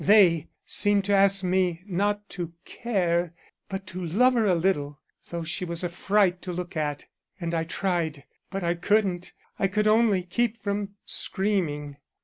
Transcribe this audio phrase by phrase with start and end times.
[0.03, 3.35] They seemed to ask me not to care,
[3.69, 7.05] but to love her a little though she was a fright to look at,
[7.39, 11.97] and I tried but I couldn't, I could only keep from screaming.